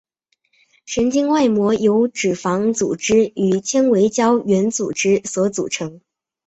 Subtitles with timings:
[0.87, 6.01] 神经外膜由脂肪组织与纤维胶原组织所组成。